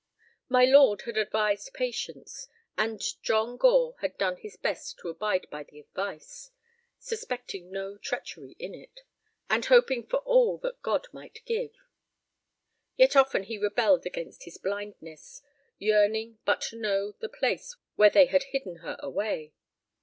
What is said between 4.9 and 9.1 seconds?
to abide by the advice, suspecting no treachery in it,